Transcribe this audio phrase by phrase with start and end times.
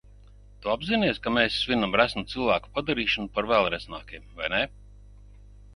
[0.61, 4.65] Tu apzinies, ka mēs svinam resnu cilvēku padarīšanu par vēl resnākiem, vai ne?